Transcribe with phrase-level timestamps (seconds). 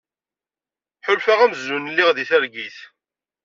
[1.05, 2.77] Ḥulfaɣ amzun lliɣ di targit.